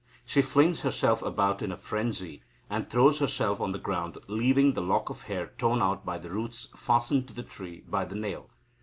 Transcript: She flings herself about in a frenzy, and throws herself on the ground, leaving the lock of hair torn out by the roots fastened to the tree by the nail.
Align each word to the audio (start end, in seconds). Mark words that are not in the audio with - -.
She 0.25 0.41
flings 0.41 0.81
herself 0.81 1.21
about 1.21 1.61
in 1.61 1.71
a 1.71 1.77
frenzy, 1.77 2.41
and 2.71 2.89
throws 2.89 3.19
herself 3.19 3.61
on 3.61 3.71
the 3.71 3.77
ground, 3.77 4.17
leaving 4.27 4.73
the 4.73 4.81
lock 4.81 5.11
of 5.11 5.21
hair 5.27 5.53
torn 5.59 5.79
out 5.79 6.03
by 6.03 6.17
the 6.17 6.31
roots 6.31 6.69
fastened 6.75 7.27
to 7.27 7.35
the 7.35 7.43
tree 7.43 7.83
by 7.87 8.05
the 8.05 8.15
nail. 8.15 8.49